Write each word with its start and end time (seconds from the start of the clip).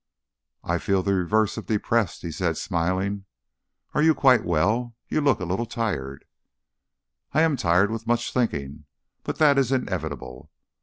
"I 0.63 0.79
feel 0.79 1.03
the 1.03 1.13
reverse 1.13 1.57
of 1.57 1.67
depressed," 1.67 2.23
he 2.23 2.31
said, 2.31 2.57
smiling. 2.57 3.25
"Are 3.93 4.01
you 4.01 4.15
quite 4.15 4.43
well? 4.43 4.95
You 5.09 5.21
look 5.21 5.39
a 5.39 5.45
little 5.45 5.67
tired." 5.67 6.25
"I 7.33 7.43
am 7.43 7.55
tired 7.55 7.91
with 7.91 8.07
much 8.07 8.33
thinking; 8.33 8.85
but 9.21 9.37
that 9.37 9.59
is 9.59 9.71
inevitable. 9.71 10.49